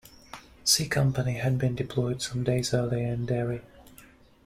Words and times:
C 0.63 0.87
company 0.89 1.33
had 1.33 1.59
been 1.59 1.75
deployed 1.75 2.23
some 2.23 2.43
days 2.43 2.73
earlier 2.73 3.13
in 3.13 3.27
Derry. 3.27 3.61